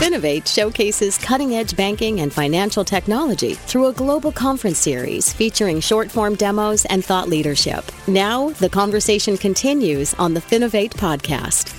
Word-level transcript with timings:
Finovate 0.00 0.46
showcases 0.46 1.18
cutting 1.18 1.56
edge 1.56 1.76
banking 1.76 2.20
and 2.20 2.32
financial 2.32 2.86
technology 2.86 3.52
through 3.52 3.88
a 3.88 3.92
global 3.92 4.32
conference 4.32 4.78
series 4.78 5.30
featuring 5.30 5.78
short 5.78 6.10
form 6.10 6.36
demos 6.36 6.86
and 6.86 7.04
thought 7.04 7.28
leadership. 7.28 7.84
Now, 8.08 8.48
the 8.48 8.70
conversation 8.70 9.36
continues 9.36 10.14
on 10.14 10.32
the 10.32 10.40
Finovate 10.40 10.94
podcast. 10.94 11.76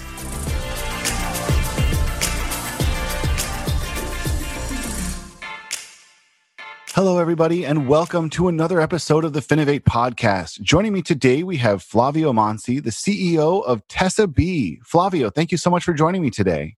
Hello, 6.93 7.17
everybody, 7.17 7.65
and 7.65 7.87
welcome 7.87 8.29
to 8.29 8.49
another 8.49 8.79
episode 8.79 9.25
of 9.25 9.33
the 9.33 9.39
Finovate 9.39 9.81
podcast. 9.81 10.61
Joining 10.61 10.93
me 10.93 11.01
today, 11.01 11.41
we 11.41 11.57
have 11.57 11.81
Flavio 11.81 12.31
Mansi, 12.33 12.83
the 12.83 12.91
CEO 12.91 13.65
of 13.65 13.87
Tessa 13.87 14.27
B. 14.27 14.79
Flavio, 14.83 15.31
thank 15.31 15.51
you 15.51 15.57
so 15.57 15.71
much 15.71 15.83
for 15.83 15.93
joining 15.93 16.21
me 16.21 16.29
today. 16.29 16.75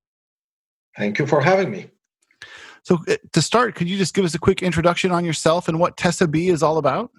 Thank 0.97 1.20
you 1.20 1.28
for 1.28 1.42
having 1.42 1.71
me. 1.71 1.89
So, 2.83 3.00
uh, 3.07 3.15
to 3.32 3.42
start, 3.42 3.75
could 3.75 3.89
you 3.89 3.97
just 3.97 4.14
give 4.14 4.25
us 4.25 4.36
a 4.36 4.39
quick 4.39 4.61
introduction 4.61 5.11
on 5.11 5.24
yourself 5.24 5.68
and 5.68 5.79
what 5.79 5.96
Tessa 5.97 6.28
B 6.28 6.50
is 6.50 6.61
all 6.61 6.78
about? 6.78 7.11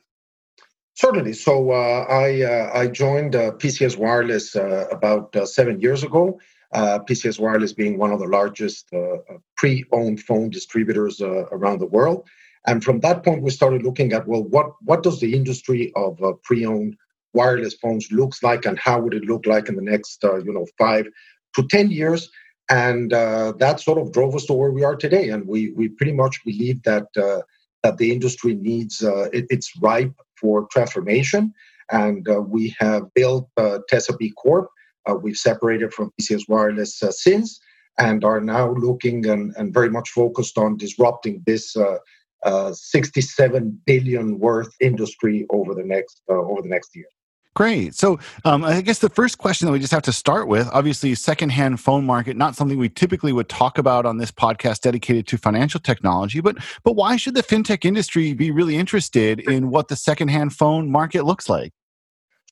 Certainly. 0.94 1.32
So, 1.32 1.72
uh, 1.72 2.06
I 2.08 2.42
uh, 2.42 2.70
I 2.74 2.86
joined 2.86 3.34
uh, 3.34 3.52
PCS 3.52 3.96
Wireless 3.96 4.54
uh, 4.54 4.86
about 4.90 5.34
uh, 5.34 5.46
seven 5.46 5.80
years 5.80 6.02
ago. 6.02 6.38
PCS 6.74 7.38
Wireless 7.38 7.72
being 7.72 7.98
one 7.98 8.10
of 8.10 8.18
the 8.18 8.26
largest 8.26 8.90
pre-owned 9.56 10.20
phone 10.20 10.50
distributors 10.50 11.20
around 11.22 11.78
the 11.78 11.86
world. 11.86 12.26
And 12.66 12.82
from 12.82 13.00
that 13.00 13.22
point, 13.22 13.42
we 13.42 13.50
started 13.50 13.82
looking 13.82 14.12
at 14.12 14.26
well, 14.26 14.42
what 14.42 14.72
what 14.82 15.02
does 15.02 15.20
the 15.20 15.34
industry 15.34 15.92
of 15.96 16.22
uh, 16.22 16.32
pre-owned 16.42 16.96
wireless 17.32 17.74
phones 17.74 18.10
looks 18.10 18.42
like, 18.42 18.64
and 18.64 18.78
how 18.78 19.00
would 19.00 19.14
it 19.14 19.24
look 19.24 19.46
like 19.46 19.68
in 19.68 19.76
the 19.76 19.82
next 19.82 20.24
uh, 20.24 20.36
you 20.38 20.52
know 20.52 20.66
five 20.78 21.06
to 21.54 21.66
ten 21.68 21.90
years? 21.90 22.30
And 22.70 23.12
uh, 23.12 23.52
that 23.58 23.80
sort 23.80 23.98
of 23.98 24.12
drove 24.12 24.34
us 24.34 24.46
to 24.46 24.54
where 24.54 24.70
we 24.70 24.84
are 24.84 24.96
today. 24.96 25.28
And 25.28 25.46
we 25.46 25.72
we 25.72 25.88
pretty 25.88 26.12
much 26.12 26.42
believe 26.44 26.82
that 26.84 27.06
uh, 27.16 27.42
that 27.82 27.98
the 27.98 28.12
industry 28.12 28.54
needs 28.54 29.02
uh, 29.02 29.28
it, 29.32 29.46
it's 29.50 29.70
ripe 29.80 30.14
for 30.40 30.66
transformation. 30.70 31.52
And 31.90 32.26
uh, 32.28 32.40
we 32.40 32.74
have 32.78 33.12
built 33.14 33.48
uh, 33.58 33.80
Tesabee 33.90 34.32
Corp. 34.42 34.68
we've 35.22 35.36
separated 35.36 35.92
from 35.92 36.10
PCS 36.18 36.48
Wireless 36.48 37.02
since, 37.10 37.60
and 37.98 38.24
are 38.24 38.40
now 38.40 38.72
looking 38.72 39.26
and, 39.26 39.54
and 39.58 39.74
very 39.74 39.90
much 39.90 40.08
focused 40.08 40.56
on 40.56 40.78
disrupting 40.78 41.42
this 41.44 41.76
uh, 42.44 42.72
67 42.72 43.80
billion 43.86 44.38
worth 44.38 44.70
industry 44.80 45.46
over 45.50 45.74
the 45.74 45.82
next 45.82 46.20
uh, 46.28 46.34
over 46.34 46.60
the 46.60 46.68
next 46.68 46.94
year. 46.94 47.06
Great. 47.54 47.94
So, 47.94 48.18
um, 48.44 48.64
I 48.64 48.80
guess 48.80 48.98
the 48.98 49.08
first 49.08 49.38
question 49.38 49.66
that 49.66 49.72
we 49.72 49.78
just 49.78 49.92
have 49.92 50.02
to 50.02 50.12
start 50.12 50.48
with, 50.48 50.68
obviously, 50.72 51.14
secondhand 51.14 51.80
phone 51.80 52.04
market, 52.04 52.36
not 52.36 52.56
something 52.56 52.76
we 52.76 52.88
typically 52.88 53.32
would 53.32 53.48
talk 53.48 53.78
about 53.78 54.04
on 54.04 54.18
this 54.18 54.32
podcast 54.32 54.80
dedicated 54.80 55.28
to 55.28 55.38
financial 55.38 55.78
technology, 55.78 56.40
but 56.40 56.56
but 56.82 56.96
why 56.96 57.16
should 57.16 57.34
the 57.34 57.44
fintech 57.44 57.84
industry 57.84 58.34
be 58.34 58.50
really 58.50 58.76
interested 58.76 59.38
in 59.38 59.70
what 59.70 59.86
the 59.86 59.94
secondhand 59.94 60.52
phone 60.52 60.90
market 60.90 61.24
looks 61.24 61.48
like? 61.48 61.72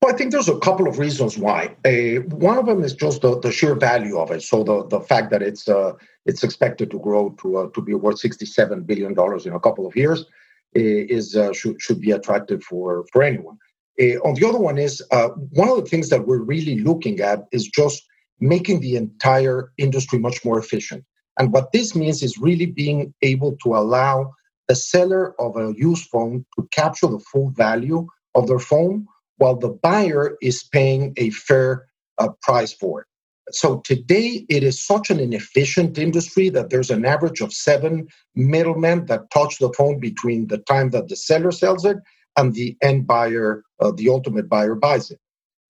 Well, 0.00 0.14
I 0.14 0.16
think 0.16 0.30
there's 0.30 0.48
a 0.48 0.58
couple 0.58 0.86
of 0.86 1.00
reasons 1.00 1.36
why. 1.36 1.74
Uh, 1.84 2.22
one 2.36 2.58
of 2.58 2.66
them 2.66 2.82
is 2.82 2.94
just 2.94 3.22
the, 3.22 3.40
the 3.40 3.50
sheer 3.50 3.74
value 3.74 4.18
of 4.18 4.30
it. 4.30 4.42
So 4.42 4.62
the, 4.62 4.86
the 4.86 5.00
fact 5.00 5.30
that 5.30 5.42
it's 5.42 5.68
uh, 5.68 5.94
it's 6.26 6.44
expected 6.44 6.92
to 6.92 7.00
grow 7.00 7.30
to 7.40 7.56
uh, 7.56 7.70
to 7.70 7.82
be 7.82 7.94
worth 7.94 8.20
67 8.20 8.82
billion 8.84 9.14
dollars 9.14 9.46
in 9.46 9.52
a 9.52 9.60
couple 9.60 9.84
of 9.84 9.96
years 9.96 10.26
is 10.74 11.34
uh, 11.34 11.52
should 11.52 11.82
should 11.82 12.00
be 12.00 12.12
attractive 12.12 12.62
for 12.62 13.04
for 13.12 13.24
anyone. 13.24 13.58
Uh, 14.00 14.16
on 14.24 14.34
the 14.34 14.46
other 14.46 14.58
one 14.58 14.78
is 14.78 15.02
uh, 15.10 15.28
one 15.50 15.68
of 15.68 15.76
the 15.76 15.88
things 15.88 16.08
that 16.08 16.26
we're 16.26 16.42
really 16.42 16.80
looking 16.80 17.20
at 17.20 17.44
is 17.52 17.68
just 17.68 18.02
making 18.40 18.80
the 18.80 18.96
entire 18.96 19.72
industry 19.78 20.18
much 20.18 20.44
more 20.44 20.58
efficient. 20.58 21.04
And 21.38 21.52
what 21.52 21.72
this 21.72 21.94
means 21.94 22.22
is 22.22 22.38
really 22.38 22.66
being 22.66 23.14
able 23.22 23.56
to 23.62 23.76
allow 23.76 24.32
the 24.68 24.74
seller 24.74 25.40
of 25.40 25.56
a 25.56 25.74
used 25.76 26.08
phone 26.08 26.44
to 26.56 26.68
capture 26.72 27.06
the 27.06 27.20
full 27.20 27.50
value 27.50 28.06
of 28.34 28.46
their 28.46 28.58
phone 28.58 29.06
while 29.36 29.56
the 29.56 29.68
buyer 29.68 30.36
is 30.40 30.64
paying 30.64 31.12
a 31.16 31.30
fair 31.30 31.86
uh, 32.18 32.28
price 32.42 32.72
for 32.72 33.02
it. 33.02 33.06
So 33.50 33.80
today 33.80 34.46
it 34.48 34.62
is 34.62 34.84
such 34.84 35.10
an 35.10 35.18
inefficient 35.18 35.98
industry 35.98 36.48
that 36.50 36.70
there's 36.70 36.90
an 36.90 37.04
average 37.04 37.40
of 37.40 37.52
seven 37.52 38.08
middlemen 38.34 39.06
that 39.06 39.30
touch 39.30 39.58
the 39.58 39.72
phone 39.72 39.98
between 39.98 40.46
the 40.46 40.58
time 40.58 40.90
that 40.90 41.08
the 41.08 41.16
seller 41.16 41.50
sells 41.50 41.84
it 41.84 41.96
and 42.36 42.54
the 42.54 42.76
end 42.82 43.06
buyer, 43.06 43.64
uh, 43.80 43.92
the 43.92 44.08
ultimate 44.08 44.48
buyer 44.48 44.74
buys 44.74 45.10
it. 45.10 45.18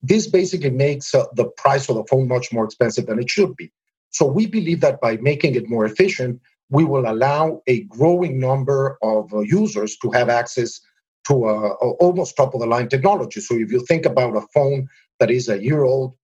This 0.02 0.26
basically 0.26 0.70
makes 0.70 1.14
uh, 1.14 1.24
the 1.34 1.46
price 1.56 1.88
of 1.88 1.96
the 1.96 2.04
phone 2.04 2.28
much 2.28 2.52
more 2.52 2.64
expensive 2.64 3.06
than 3.06 3.18
it 3.18 3.30
should 3.30 3.56
be. 3.56 3.72
So 4.10 4.26
we 4.26 4.46
believe 4.46 4.80
that 4.80 5.00
by 5.00 5.16
making 5.18 5.54
it 5.54 5.68
more 5.68 5.84
efficient, 5.84 6.40
we 6.70 6.84
will 6.84 7.10
allow 7.10 7.62
a 7.66 7.84
growing 7.84 8.38
number 8.38 8.98
of 9.02 9.32
uh, 9.32 9.40
users 9.40 9.96
to 9.98 10.10
have 10.10 10.28
access 10.28 10.80
to 11.28 11.48
a 11.48 11.70
almost 12.04 12.36
top 12.36 12.54
of 12.54 12.60
the 12.60 12.66
line 12.66 12.88
technology. 12.88 13.40
So 13.40 13.54
if 13.54 13.70
you 13.70 13.84
think 13.86 14.06
about 14.06 14.36
a 14.36 14.42
phone 14.52 14.88
that 15.20 15.30
is 15.30 15.48
a 15.48 15.62
year 15.62 15.84
old 15.84 16.14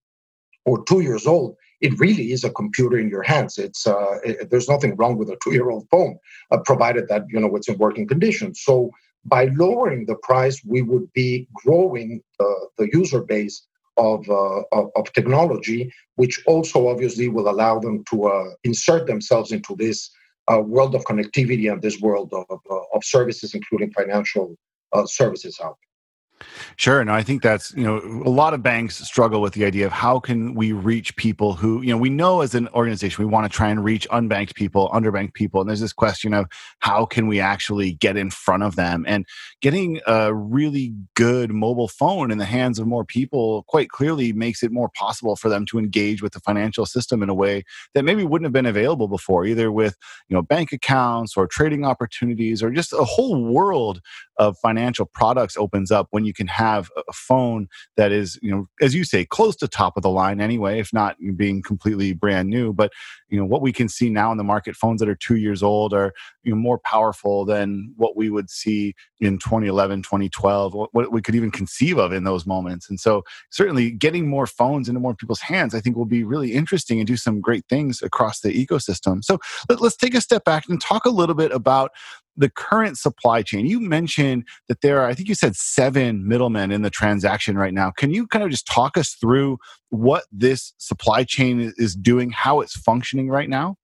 or 0.65 0.83
two 0.83 0.99
years 0.99 1.25
old, 1.25 1.55
it 1.81 1.97
really 1.99 2.31
is 2.31 2.43
a 2.43 2.49
computer 2.49 2.97
in 2.97 3.09
your 3.09 3.23
hands. 3.23 3.57
It's 3.57 3.87
uh, 3.87 4.17
it, 4.23 4.49
there's 4.49 4.67
nothing 4.67 4.95
wrong 4.97 5.17
with 5.17 5.29
a 5.29 5.37
two-year-old 5.41 5.87
phone, 5.89 6.17
uh, 6.51 6.57
provided 6.65 7.07
that 7.07 7.23
you 7.29 7.39
know 7.39 7.55
it's 7.55 7.69
in 7.69 7.77
working 7.77 8.07
condition. 8.07 8.53
So 8.53 8.91
by 9.25 9.45
lowering 9.55 10.05
the 10.05 10.15
price, 10.15 10.61
we 10.65 10.81
would 10.81 11.11
be 11.13 11.47
growing 11.53 12.21
the, 12.39 12.69
the 12.77 12.89
user 12.93 13.21
base 13.21 13.67
of, 13.97 14.27
uh, 14.29 14.61
of, 14.71 14.89
of 14.95 15.11
technology, 15.13 15.91
which 16.15 16.41
also 16.47 16.87
obviously 16.87 17.27
will 17.27 17.49
allow 17.49 17.79
them 17.79 18.03
to 18.09 18.25
uh, 18.25 18.49
insert 18.63 19.07
themselves 19.07 19.51
into 19.51 19.75
this 19.75 20.09
uh, 20.51 20.59
world 20.59 20.95
of 20.95 21.03
connectivity 21.03 21.71
and 21.71 21.81
this 21.81 21.99
world 21.99 22.33
of, 22.33 22.45
of 22.93 23.03
services, 23.03 23.53
including 23.53 23.91
financial 23.91 24.55
uh, 24.93 25.05
services 25.05 25.59
out 25.63 25.77
Sure. 26.77 27.03
No, 27.03 27.13
I 27.13 27.23
think 27.23 27.41
that's, 27.41 27.73
you 27.73 27.83
know, 27.83 27.97
a 27.97 28.29
lot 28.29 28.53
of 28.53 28.63
banks 28.63 28.97
struggle 28.99 29.41
with 29.41 29.53
the 29.53 29.65
idea 29.65 29.85
of 29.85 29.91
how 29.91 30.19
can 30.19 30.53
we 30.55 30.71
reach 30.71 31.15
people 31.17 31.53
who, 31.53 31.81
you 31.81 31.89
know, 31.89 31.97
we 31.97 32.09
know 32.09 32.41
as 32.41 32.55
an 32.55 32.67
organization, 32.69 33.23
we 33.25 33.29
want 33.29 33.49
to 33.51 33.55
try 33.55 33.69
and 33.69 33.83
reach 33.83 34.07
unbanked 34.09 34.55
people, 34.55 34.89
underbanked 34.93 35.33
people. 35.33 35.59
And 35.61 35.69
there's 35.69 35.79
this 35.81 35.93
question 35.93 36.33
of 36.33 36.47
how 36.79 37.05
can 37.05 37.27
we 37.27 37.39
actually 37.39 37.93
get 37.93 38.15
in 38.17 38.29
front 38.29 38.63
of 38.63 38.75
them? 38.75 39.03
And 39.07 39.25
getting 39.61 39.99
a 40.07 40.33
really 40.33 40.93
good 41.15 41.51
mobile 41.51 41.87
phone 41.89 42.31
in 42.31 42.37
the 42.37 42.45
hands 42.45 42.79
of 42.79 42.87
more 42.87 43.03
people 43.05 43.63
quite 43.67 43.89
clearly 43.89 44.31
makes 44.31 44.63
it 44.63 44.71
more 44.71 44.89
possible 44.95 45.35
for 45.35 45.49
them 45.49 45.65
to 45.67 45.79
engage 45.79 46.21
with 46.21 46.33
the 46.33 46.39
financial 46.39 46.85
system 46.85 47.21
in 47.21 47.29
a 47.29 47.33
way 47.33 47.63
that 47.93 48.03
maybe 48.03 48.23
wouldn't 48.23 48.45
have 48.45 48.53
been 48.53 48.65
available 48.65 49.07
before, 49.07 49.45
either 49.45 49.71
with, 49.71 49.97
you 50.29 50.35
know, 50.35 50.41
bank 50.41 50.71
accounts 50.71 51.35
or 51.35 51.47
trading 51.47 51.85
opportunities 51.85 52.63
or 52.63 52.71
just 52.71 52.93
a 52.93 53.03
whole 53.03 53.43
world 53.43 53.99
of 54.37 54.57
financial 54.59 55.05
products 55.05 55.57
opens 55.57 55.91
up 55.91 56.07
when 56.11 56.23
you 56.25 56.28
can 56.33 56.47
have 56.47 56.89
a 56.95 57.13
phone 57.13 57.67
that 57.97 58.11
is, 58.11 58.39
you 58.41 58.51
know, 58.51 58.67
as 58.81 58.95
you 58.95 59.03
say, 59.03 59.25
close 59.25 59.55
to 59.57 59.67
top 59.67 59.97
of 59.97 60.03
the 60.03 60.09
line 60.09 60.41
anyway, 60.41 60.79
if 60.79 60.93
not 60.93 61.15
being 61.35 61.61
completely 61.61 62.13
brand 62.13 62.49
new. 62.49 62.73
But 62.73 62.91
you 63.29 63.39
know, 63.39 63.45
what 63.45 63.61
we 63.61 63.71
can 63.71 63.89
see 63.89 64.09
now 64.09 64.31
in 64.31 64.37
the 64.37 64.43
market, 64.43 64.75
phones 64.75 64.99
that 64.99 65.09
are 65.09 65.15
two 65.15 65.35
years 65.35 65.61
old 65.61 65.93
are 65.93 66.13
you 66.43 66.51
know 66.51 66.57
more 66.57 66.79
powerful 66.79 67.45
than 67.45 67.93
what 67.97 68.15
we 68.15 68.29
would 68.29 68.49
see 68.49 68.93
in 69.19 69.37
2011, 69.39 70.03
2012, 70.03 70.73
what 70.73 71.11
we 71.11 71.21
could 71.21 71.35
even 71.35 71.51
conceive 71.51 71.97
of 71.97 72.13
in 72.13 72.23
those 72.23 72.45
moments. 72.45 72.89
And 72.89 72.99
so, 72.99 73.23
certainly, 73.49 73.91
getting 73.91 74.27
more 74.27 74.47
phones 74.47 74.87
into 74.87 74.99
more 74.99 75.15
people's 75.15 75.41
hands, 75.41 75.75
I 75.75 75.81
think, 75.81 75.95
will 75.95 76.05
be 76.05 76.23
really 76.23 76.53
interesting 76.53 76.99
and 76.99 77.07
do 77.07 77.17
some 77.17 77.41
great 77.41 77.65
things 77.69 78.01
across 78.01 78.39
the 78.39 78.65
ecosystem. 78.65 79.23
So, 79.23 79.39
let, 79.69 79.81
us 79.81 79.95
take 79.95 80.15
a 80.15 80.21
step 80.21 80.43
back 80.43 80.69
and 80.69 80.79
talk 80.81 81.05
a 81.05 81.09
little 81.09 81.35
bit 81.35 81.51
about 81.51 81.91
the 82.37 82.49
current 82.49 82.97
supply 82.97 83.41
chain. 83.41 83.65
You 83.65 83.81
mentioned 83.81 84.45
that 84.69 84.81
there 84.81 85.01
are, 85.01 85.07
I 85.07 85.13
think 85.13 85.27
you 85.27 85.35
said 85.35 85.55
seven 85.55 86.27
middlemen 86.27 86.71
in 86.71 86.83
the 86.83 86.89
transaction 86.89 87.57
right 87.57 87.73
now. 87.73 87.91
Can 87.91 88.11
you 88.11 88.27
kind 88.27 88.45
of 88.45 88.49
just 88.49 88.65
talk 88.65 88.97
us 88.97 89.13
through 89.13 89.57
what 89.89 90.23
this 90.31 90.73
supply 90.77 91.25
chain 91.25 91.73
is 91.77 91.95
doing, 91.95 92.31
how 92.31 92.61
it's 92.61 92.77
functioning 92.79 93.29
right 93.29 93.49
now? 93.49 93.75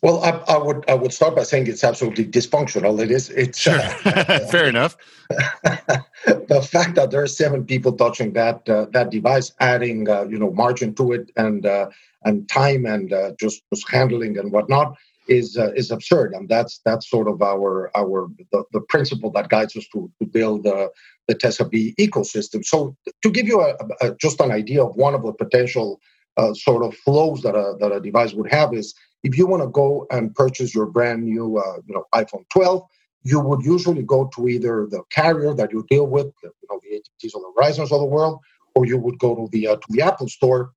Well, 0.00 0.22
I, 0.22 0.30
I, 0.54 0.58
would 0.58 0.84
I 0.88 0.94
would 0.94 1.12
start 1.12 1.34
by 1.34 1.42
saying 1.42 1.66
it's 1.66 1.82
absolutely 1.82 2.24
dysfunctional. 2.24 3.00
It 3.00 3.10
is. 3.10 3.30
It's 3.30 3.58
sure. 3.58 3.80
uh, 4.04 4.46
fair 4.50 4.66
enough. 4.66 4.96
the 5.28 6.66
fact 6.70 6.94
that 6.94 7.10
there 7.10 7.22
are 7.22 7.26
seven 7.26 7.64
people 7.64 7.92
touching 7.92 8.32
that 8.34 8.68
uh, 8.68 8.86
that 8.92 9.10
device, 9.10 9.52
adding 9.58 10.08
uh, 10.08 10.22
you 10.24 10.38
know 10.38 10.52
margin 10.52 10.94
to 10.94 11.12
it 11.12 11.32
and 11.36 11.66
uh, 11.66 11.90
and 12.24 12.48
time 12.48 12.86
and 12.86 13.12
uh, 13.12 13.32
just 13.40 13.62
just 13.74 13.90
handling 13.90 14.38
and 14.38 14.52
whatnot, 14.52 14.96
is 15.28 15.56
uh, 15.56 15.72
is 15.74 15.90
absurd, 15.90 16.32
and 16.32 16.48
that's 16.48 16.80
that's 16.84 17.08
sort 17.08 17.28
of 17.28 17.42
our 17.42 17.90
our 17.96 18.28
the, 18.52 18.64
the 18.72 18.80
principle 18.80 19.30
that 19.32 19.48
guides 19.48 19.76
us 19.76 19.86
to, 19.92 20.10
to 20.20 20.26
build 20.26 20.66
uh, 20.66 20.88
the 21.28 21.68
B 21.70 21.94
ecosystem. 21.98 22.64
So 22.64 22.96
to 23.22 23.30
give 23.30 23.46
you 23.46 23.60
a, 23.60 23.74
a, 24.00 24.14
just 24.14 24.40
an 24.40 24.50
idea 24.50 24.82
of 24.84 24.96
one 24.96 25.14
of 25.14 25.22
the 25.22 25.32
potential 25.32 26.00
uh, 26.36 26.54
sort 26.54 26.82
of 26.82 26.96
flows 26.96 27.42
that 27.42 27.54
a 27.54 27.76
that 27.80 27.92
a 27.92 28.00
device 28.00 28.32
would 28.32 28.50
have 28.50 28.72
is 28.74 28.94
if 29.22 29.36
you 29.36 29.46
want 29.46 29.62
to 29.62 29.68
go 29.68 30.06
and 30.10 30.34
purchase 30.34 30.74
your 30.74 30.86
brand 30.86 31.24
new 31.24 31.58
uh, 31.58 31.78
you 31.86 31.94
know 31.94 32.04
iPhone 32.14 32.44
12, 32.50 32.82
you 33.22 33.40
would 33.40 33.64
usually 33.64 34.02
go 34.02 34.30
to 34.34 34.48
either 34.48 34.86
the 34.90 35.02
carrier 35.10 35.54
that 35.54 35.72
you 35.72 35.84
deal 35.90 36.06
with, 36.06 36.26
you 36.42 36.52
know 36.70 36.80
the 36.82 36.96
AT&Ts 36.96 37.34
or 37.34 37.40
the 37.40 37.52
Verizons 37.60 37.92
of 37.92 38.00
the 38.00 38.06
world, 38.06 38.40
or 38.74 38.86
you 38.86 38.98
would 38.98 39.18
go 39.18 39.34
to 39.34 39.48
the 39.52 39.68
uh, 39.68 39.76
to 39.76 39.86
the 39.90 40.02
Apple 40.02 40.28
store 40.28 40.72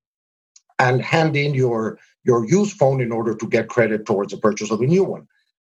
and 0.78 1.02
hand 1.02 1.36
in 1.36 1.54
your 1.54 1.98
your 2.24 2.46
used 2.46 2.76
phone 2.76 3.00
in 3.00 3.12
order 3.12 3.34
to 3.34 3.46
get 3.48 3.68
credit 3.68 4.06
towards 4.06 4.32
the 4.32 4.38
purchase 4.38 4.70
of 4.70 4.80
a 4.80 4.86
new 4.86 5.04
one. 5.04 5.26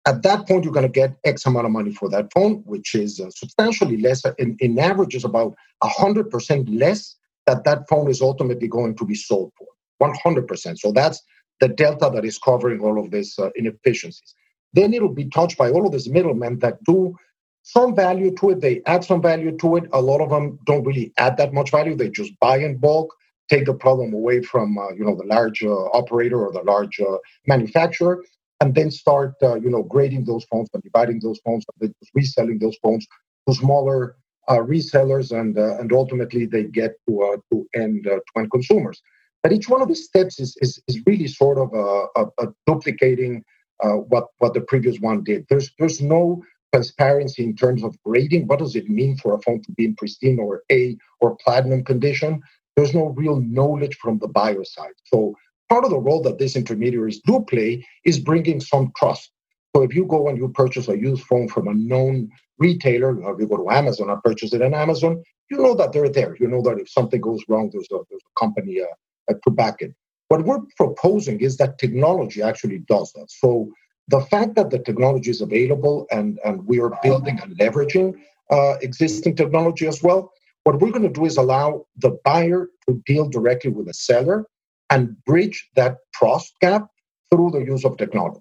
At 0.06 0.22
that 0.22 0.46
point, 0.46 0.64
you're 0.64 0.72
going 0.72 0.86
to 0.86 1.00
get 1.00 1.16
X 1.24 1.44
amount 1.44 1.66
of 1.66 1.72
money 1.72 1.92
for 1.92 2.08
that 2.08 2.32
phone, 2.32 2.62
which 2.64 2.94
is 2.94 3.20
uh, 3.20 3.30
substantially 3.30 3.98
less. 3.98 4.22
In, 4.38 4.56
in 4.60 4.78
average, 4.78 5.14
is 5.14 5.24
about 5.24 5.54
100% 5.82 6.78
less 6.80 7.16
that 7.46 7.64
that 7.64 7.88
phone 7.88 8.08
is 8.08 8.22
ultimately 8.22 8.68
going 8.68 8.94
to 8.96 9.04
be 9.04 9.14
sold 9.14 9.52
for. 9.58 9.66
100%. 10.00 10.78
So 10.78 10.92
that's 10.92 11.22
the 11.60 11.68
delta 11.68 12.10
that 12.14 12.24
is 12.24 12.38
covering 12.38 12.80
all 12.80 12.98
of 13.02 13.10
these 13.10 13.38
uh, 13.38 13.50
inefficiencies. 13.56 14.34
Then 14.72 14.92
it'll 14.94 15.14
be 15.14 15.28
touched 15.28 15.58
by 15.58 15.70
all 15.70 15.86
of 15.86 15.92
these 15.92 16.08
middlemen 16.08 16.58
that 16.60 16.82
do 16.84 17.16
some 17.62 17.94
value 17.94 18.34
to 18.36 18.50
it. 18.50 18.60
They 18.60 18.82
add 18.86 19.04
some 19.04 19.20
value 19.20 19.56
to 19.58 19.76
it. 19.76 19.84
A 19.92 20.00
lot 20.00 20.20
of 20.20 20.30
them 20.30 20.58
don't 20.66 20.84
really 20.84 21.12
add 21.18 21.36
that 21.36 21.52
much 21.52 21.70
value. 21.70 21.94
They 21.94 22.10
just 22.10 22.32
buy 22.40 22.58
in 22.58 22.78
bulk, 22.78 23.14
take 23.48 23.66
the 23.66 23.74
problem 23.74 24.12
away 24.14 24.42
from 24.42 24.78
uh, 24.78 24.90
you 24.90 25.04
know 25.04 25.16
the 25.16 25.26
large 25.26 25.62
uh, 25.62 25.84
operator 26.00 26.44
or 26.44 26.52
the 26.52 26.62
large 26.62 27.00
uh, 27.00 27.18
manufacturer, 27.46 28.24
and 28.60 28.74
then 28.74 28.90
start 28.90 29.34
uh, 29.42 29.56
you 29.56 29.70
know 29.70 29.82
grading 29.82 30.24
those 30.24 30.44
phones 30.44 30.68
and 30.74 30.82
dividing 30.82 31.20
those 31.20 31.40
phones 31.44 31.64
and 31.80 31.94
reselling 32.14 32.58
those 32.58 32.76
phones 32.82 33.06
to 33.46 33.54
smaller 33.54 34.16
uh, 34.48 34.58
resellers, 34.58 35.38
and 35.38 35.56
and 35.58 35.92
ultimately 35.92 36.46
they 36.46 36.64
get 36.64 36.92
to 37.06 37.42
to 37.52 37.66
end 37.74 38.04
to 38.04 38.20
end 38.36 38.50
consumers. 38.50 39.02
But 39.42 39.52
each 39.52 39.68
one 39.68 39.82
of 39.82 39.88
the 39.88 39.94
steps 39.94 40.40
is 40.40 40.56
is, 40.60 40.80
is 40.88 41.00
really 41.06 41.28
sort 41.28 41.58
of 41.58 41.72
a, 41.72 42.20
a, 42.20 42.26
a 42.44 42.52
duplicating 42.66 43.44
what 43.80 44.26
what 44.38 44.54
the 44.54 44.60
previous 44.60 44.98
one 45.00 45.22
did. 45.24 45.46
There's 45.48 45.70
there's 45.78 46.00
no 46.00 46.42
transparency 46.72 47.44
in 47.44 47.56
terms 47.56 47.82
of 47.82 47.96
grading. 48.04 48.46
What 48.46 48.58
does 48.58 48.76
it 48.76 48.88
mean 48.88 49.16
for 49.16 49.34
a 49.34 49.40
phone 49.42 49.62
to 49.62 49.72
be 49.72 49.86
in 49.86 49.96
pristine 49.96 50.38
or 50.38 50.62
A 50.70 50.96
or 51.20 51.36
platinum 51.44 51.84
condition? 51.84 52.42
There's 52.76 52.94
no 52.94 53.06
real 53.16 53.40
knowledge 53.40 53.96
from 53.96 54.18
the 54.18 54.28
buyer 54.28 54.64
side. 54.64 54.92
So 55.04 55.34
part 55.68 55.84
of 55.84 55.90
the 55.90 55.98
role 55.98 56.22
that 56.22 56.38
these 56.38 56.56
intermediaries 56.56 57.20
do 57.20 57.40
play 57.48 57.84
is 58.04 58.18
bringing 58.18 58.60
some 58.60 58.92
trust. 58.96 59.30
So 59.74 59.82
if 59.82 59.94
you 59.94 60.06
go 60.06 60.28
and 60.28 60.38
you 60.38 60.48
purchase 60.48 60.88
a 60.88 60.98
used 60.98 61.24
phone 61.24 61.48
from 61.48 61.68
a 61.68 61.74
known 61.74 62.30
retailer, 62.58 63.20
or 63.22 63.34
if 63.34 63.40
you 63.40 63.46
go 63.46 63.56
to 63.56 63.70
Amazon 63.70 64.10
and 64.10 64.22
purchase 64.22 64.52
it 64.52 64.62
on 64.62 64.74
Amazon, 64.74 65.22
you 65.50 65.58
know 65.58 65.74
that 65.74 65.92
they're 65.92 66.08
there. 66.08 66.36
You 66.38 66.48
know 66.48 66.62
that 66.62 66.78
if 66.78 66.88
something 66.88 67.20
goes 67.20 67.42
wrong, 67.48 67.70
there's 67.72 67.88
a, 67.92 67.98
there's 68.08 68.22
a 68.22 68.40
company 68.40 68.80
uh, 68.80 68.86
to 69.34 69.50
back 69.50 69.76
it. 69.80 69.94
What 70.28 70.44
we're 70.44 70.60
proposing 70.76 71.40
is 71.40 71.56
that 71.56 71.78
technology 71.78 72.42
actually 72.42 72.80
does 72.80 73.12
that. 73.12 73.30
So 73.30 73.70
the 74.08 74.20
fact 74.20 74.54
that 74.56 74.70
the 74.70 74.78
technology 74.78 75.30
is 75.30 75.40
available 75.40 76.06
and, 76.10 76.38
and 76.44 76.66
we 76.66 76.80
are 76.80 76.92
building 77.02 77.38
and 77.42 77.56
leveraging 77.58 78.14
uh, 78.50 78.74
existing 78.80 79.36
technology 79.36 79.86
as 79.86 80.02
well, 80.02 80.32
what 80.64 80.80
we're 80.80 80.90
going 80.90 81.02
to 81.02 81.08
do 81.08 81.24
is 81.24 81.36
allow 81.36 81.86
the 81.96 82.18
buyer 82.24 82.68
to 82.88 83.02
deal 83.06 83.28
directly 83.28 83.70
with 83.70 83.86
the 83.86 83.94
seller 83.94 84.46
and 84.90 85.16
bridge 85.24 85.68
that 85.76 85.98
trust 86.14 86.54
gap 86.60 86.88
through 87.30 87.50
the 87.50 87.60
use 87.60 87.84
of 87.84 87.96
technology. 87.96 88.40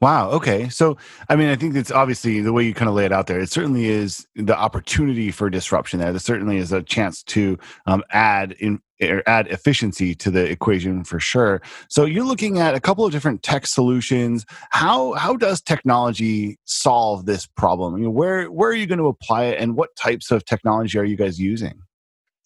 Wow. 0.00 0.30
Okay. 0.32 0.68
So, 0.68 0.98
I 1.30 1.36
mean, 1.36 1.48
I 1.48 1.56
think 1.56 1.74
it's 1.74 1.90
obviously 1.90 2.42
the 2.42 2.52
way 2.52 2.64
you 2.64 2.74
kind 2.74 2.88
of 2.88 2.94
lay 2.94 3.06
it 3.06 3.12
out 3.12 3.28
there. 3.28 3.40
It 3.40 3.50
certainly 3.50 3.86
is 3.86 4.26
the 4.34 4.56
opportunity 4.56 5.30
for 5.30 5.48
disruption 5.48 6.00
there. 6.00 6.12
There 6.12 6.20
certainly 6.20 6.58
is 6.58 6.70
a 6.70 6.82
chance 6.82 7.22
to 7.24 7.58
um, 7.86 8.04
add 8.10 8.52
in 8.52 8.80
or 9.00 9.22
add 9.26 9.46
efficiency 9.48 10.14
to 10.14 10.30
the 10.30 10.44
equation 10.50 11.02
for 11.04 11.18
sure. 11.18 11.62
So, 11.88 12.04
you're 12.04 12.24
looking 12.24 12.58
at 12.58 12.74
a 12.74 12.80
couple 12.80 13.06
of 13.06 13.12
different 13.12 13.42
tech 13.42 13.66
solutions. 13.66 14.44
How 14.70 15.14
how 15.14 15.34
does 15.36 15.62
technology 15.62 16.58
solve 16.66 17.24
this 17.24 17.46
problem? 17.46 17.94
I 17.94 17.98
mean, 17.98 18.12
where 18.12 18.50
where 18.50 18.68
are 18.70 18.74
you 18.74 18.86
going 18.86 18.98
to 18.98 19.06
apply 19.08 19.44
it, 19.44 19.60
and 19.60 19.76
what 19.76 19.96
types 19.96 20.30
of 20.30 20.44
technology 20.44 20.98
are 20.98 21.04
you 21.04 21.16
guys 21.16 21.40
using? 21.40 21.85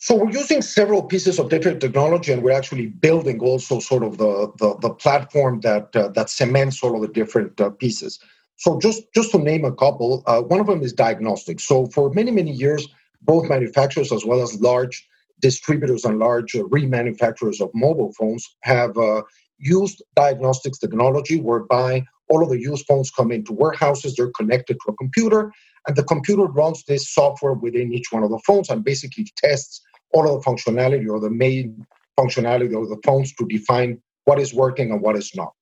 So 0.02 0.14
we're 0.14 0.30
using 0.30 0.62
several 0.62 1.02
pieces 1.02 1.38
of 1.38 1.50
different 1.50 1.82
technology, 1.82 2.32
and 2.32 2.42
we're 2.42 2.56
actually 2.56 2.86
building 2.86 3.38
also 3.40 3.80
sort 3.80 4.02
of 4.02 4.16
the 4.16 4.50
the, 4.56 4.74
the 4.78 4.94
platform 4.94 5.60
that 5.60 5.94
uh, 5.94 6.08
that 6.08 6.30
cements 6.30 6.82
all 6.82 6.96
of 6.96 7.02
the 7.02 7.08
different 7.08 7.60
uh, 7.60 7.68
pieces. 7.68 8.18
So 8.56 8.78
just 8.80 9.02
just 9.14 9.30
to 9.32 9.38
name 9.38 9.66
a 9.66 9.74
couple, 9.74 10.22
uh, 10.26 10.40
one 10.40 10.58
of 10.58 10.66
them 10.66 10.82
is 10.82 10.94
diagnostics. 10.94 11.64
So 11.64 11.84
for 11.88 12.10
many 12.14 12.30
many 12.30 12.50
years, 12.50 12.88
both 13.20 13.50
manufacturers 13.50 14.10
as 14.10 14.24
well 14.24 14.40
as 14.40 14.58
large 14.58 15.06
distributors 15.38 16.06
and 16.06 16.18
large 16.18 16.56
uh, 16.56 16.62
remanufacturers 16.62 17.60
of 17.60 17.70
mobile 17.74 18.14
phones 18.18 18.48
have 18.62 18.96
uh, 18.96 19.20
used 19.58 20.02
diagnostics 20.16 20.78
technology, 20.78 21.38
whereby 21.42 22.06
all 22.30 22.42
of 22.42 22.48
the 22.48 22.58
used 22.58 22.86
phones 22.86 23.10
come 23.10 23.30
into 23.30 23.52
warehouses, 23.52 24.16
they're 24.16 24.30
connected 24.30 24.78
to 24.80 24.92
a 24.92 24.96
computer, 24.96 25.52
and 25.86 25.94
the 25.94 26.04
computer 26.04 26.44
runs 26.44 26.84
this 26.84 27.06
software 27.12 27.52
within 27.52 27.92
each 27.92 28.12
one 28.12 28.22
of 28.22 28.30
the 28.30 28.38
phones 28.46 28.70
and 28.70 28.82
basically 28.82 29.26
tests 29.36 29.82
all 30.12 30.28
of 30.28 30.42
the 30.42 30.50
functionality 30.50 31.08
or 31.08 31.20
the 31.20 31.30
main 31.30 31.86
functionality 32.18 32.80
of 32.80 32.88
the 32.88 33.00
phones 33.04 33.34
to 33.34 33.46
define 33.46 34.00
what 34.24 34.38
is 34.38 34.52
working 34.52 34.90
and 34.90 35.00
what 35.00 35.16
is 35.16 35.34
not. 35.34 35.52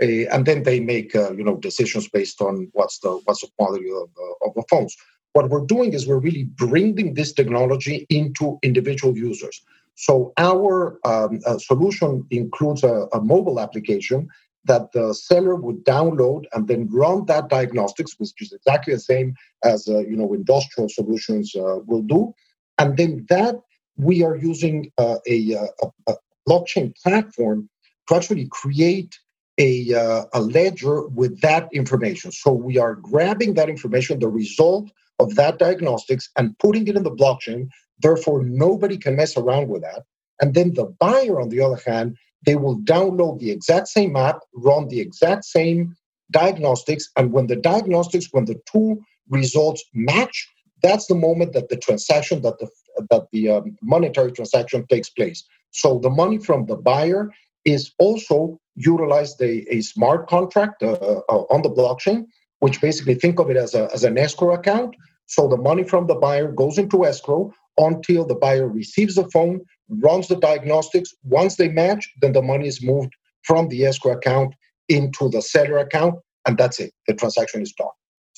Uh, 0.00 0.26
and 0.32 0.46
then 0.46 0.62
they 0.62 0.80
make 0.80 1.14
uh, 1.14 1.32
you 1.32 1.44
know 1.44 1.56
decisions 1.56 2.08
based 2.08 2.40
on 2.40 2.68
what's 2.72 3.00
the 3.00 3.10
what's 3.24 3.40
the 3.40 3.48
quality 3.58 3.90
of 3.90 4.08
the, 4.14 4.34
of 4.46 4.54
the 4.54 4.64
phones. 4.70 4.96
What 5.32 5.50
we're 5.50 5.66
doing 5.66 5.92
is 5.92 6.06
we're 6.06 6.18
really 6.18 6.44
bringing 6.44 7.14
this 7.14 7.32
technology 7.32 8.06
into 8.08 8.58
individual 8.62 9.16
users. 9.16 9.60
So 9.94 10.32
our 10.38 10.98
um, 11.04 11.40
uh, 11.44 11.58
solution 11.58 12.24
includes 12.30 12.84
a, 12.84 13.08
a, 13.12 13.20
mobile 13.20 13.58
application 13.58 14.28
that 14.64 14.92
the 14.92 15.12
seller 15.12 15.56
would 15.56 15.84
download 15.84 16.44
and 16.52 16.68
then 16.68 16.88
run 16.90 17.26
that 17.26 17.48
diagnostics, 17.48 18.14
which 18.18 18.32
is 18.40 18.52
exactly 18.52 18.94
the 18.94 19.00
same 19.00 19.34
as 19.64 19.88
uh, 19.88 19.98
you 19.98 20.16
know 20.16 20.32
industrial 20.32 20.88
solutions 20.88 21.54
uh, 21.56 21.78
will 21.86 22.02
do, 22.02 22.32
and 22.78 22.96
then 22.96 23.26
that 23.28 23.56
we 23.98 24.22
are 24.22 24.36
using 24.36 24.90
uh, 24.96 25.18
a, 25.26 25.54
uh, 25.54 25.66
a, 25.82 26.12
a, 26.12 26.14
blockchain 26.48 26.96
platform 27.02 27.68
to 28.08 28.16
actually 28.16 28.46
create 28.46 29.18
a, 29.58 29.92
uh, 29.92 30.24
a 30.32 30.40
ledger 30.40 31.06
with 31.08 31.42
that 31.42 31.68
information. 31.74 32.32
So 32.32 32.52
we 32.52 32.78
are 32.78 32.94
grabbing 32.94 33.52
that 33.54 33.68
information, 33.68 34.18
the 34.18 34.28
result 34.28 34.90
of 35.18 35.34
that 35.34 35.58
diagnostics, 35.58 36.30
and 36.38 36.58
putting 36.58 36.88
it 36.88 36.96
in 36.96 37.02
the 37.02 37.10
blockchain. 37.10 37.68
Therefore, 38.00 38.42
nobody 38.44 38.96
can 38.96 39.16
mess 39.16 39.36
around 39.36 39.68
with 39.68 39.82
that. 39.82 40.04
And 40.40 40.54
then 40.54 40.72
the 40.72 40.86
buyer, 40.86 41.38
on 41.38 41.50
the 41.50 41.60
other 41.60 41.80
hand, 41.84 42.16
they 42.46 42.56
will 42.56 42.78
download 42.80 43.40
the 43.40 43.50
exact 43.50 43.88
same 43.88 44.16
app, 44.16 44.38
run 44.54 44.88
the 44.88 45.00
exact 45.00 45.44
same 45.44 45.96
diagnostics, 46.30 47.10
and 47.16 47.32
when 47.32 47.46
the 47.46 47.56
diagnostics, 47.56 48.28
when 48.30 48.44
the 48.44 48.60
two 48.70 49.02
results 49.28 49.84
match, 49.92 50.48
that's 50.82 51.06
the 51.06 51.14
moment 51.14 51.52
that 51.52 51.68
the 51.68 51.76
transaction, 51.76 52.42
that 52.42 52.58
the 52.58 52.68
that 53.10 53.28
the 53.32 53.48
um, 53.50 53.76
monetary 53.82 54.32
transaction 54.32 54.86
takes 54.86 55.10
place. 55.10 55.44
So 55.70 55.98
the 55.98 56.10
money 56.10 56.38
from 56.38 56.66
the 56.66 56.76
buyer 56.76 57.30
is 57.64 57.92
also 57.98 58.58
utilized 58.74 59.40
a, 59.40 59.64
a 59.74 59.80
smart 59.82 60.28
contract 60.28 60.82
uh, 60.82 60.92
uh, 61.28 61.44
on 61.50 61.62
the 61.62 61.70
blockchain, 61.70 62.26
which 62.60 62.80
basically 62.80 63.14
think 63.14 63.38
of 63.38 63.50
it 63.50 63.56
as, 63.56 63.74
a, 63.74 63.88
as 63.92 64.04
an 64.04 64.18
escrow 64.18 64.54
account. 64.54 64.94
So 65.26 65.46
the 65.48 65.56
money 65.56 65.84
from 65.84 66.06
the 66.06 66.14
buyer 66.14 66.50
goes 66.50 66.78
into 66.78 67.04
escrow 67.04 67.52
until 67.76 68.24
the 68.24 68.34
buyer 68.34 68.66
receives 68.66 69.14
the 69.16 69.28
phone, 69.30 69.60
runs 69.88 70.28
the 70.28 70.36
diagnostics. 70.36 71.14
Once 71.24 71.56
they 71.56 71.68
match, 71.68 72.08
then 72.20 72.32
the 72.32 72.42
money 72.42 72.66
is 72.66 72.82
moved 72.82 73.12
from 73.42 73.68
the 73.68 73.84
escrow 73.84 74.12
account 74.12 74.54
into 74.88 75.28
the 75.28 75.42
seller 75.42 75.78
account, 75.78 76.14
and 76.46 76.56
that's 76.56 76.80
it. 76.80 76.92
The 77.06 77.14
transaction 77.14 77.62
is 77.62 77.72
done. 77.72 77.88